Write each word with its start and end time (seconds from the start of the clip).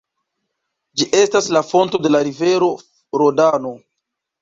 Ĝi 1.01 1.09
estas 1.19 1.51
la 1.57 1.63
fonto 1.73 2.03
de 2.07 2.13
la 2.17 2.25
rivero 2.31 2.73
Rodano. 3.25 3.79